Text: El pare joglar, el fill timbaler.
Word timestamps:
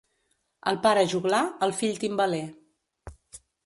El 0.71 0.79
pare 0.85 1.03
joglar, 1.13 1.43
el 1.69 1.77
fill 1.83 2.03
timbaler. 2.07 2.45